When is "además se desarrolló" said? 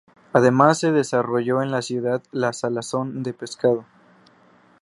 0.33-1.61